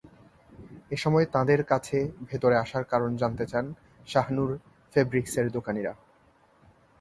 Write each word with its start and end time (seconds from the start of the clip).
এ 0.91 0.97
সময় 0.97 1.25
তাঁদের 1.25 1.61
কাছে 1.63 1.97
ভেতরে 2.29 2.55
আসার 2.57 2.83
কারণ 2.83 3.09
জানতে 3.15 3.45
চান 3.45 3.65
শাহনূর 4.07 4.49
ফেব্রিক্সের 4.93 5.47
দোকানিরা। 5.51 5.93